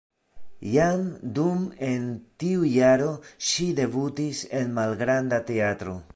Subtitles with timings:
[0.75, 1.03] Jam
[1.39, 2.07] dum en
[2.45, 3.11] tiu jaro
[3.51, 5.99] ŝi debutis en malgranda teatro.